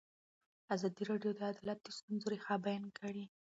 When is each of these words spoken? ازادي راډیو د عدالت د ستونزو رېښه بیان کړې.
ازادي 0.75 1.03
راډیو 1.09 1.31
د 1.37 1.39
عدالت 1.51 1.79
د 1.83 1.87
ستونزو 1.97 2.25
رېښه 2.33 2.55
بیان 2.65 2.83
کړې. 2.99 3.25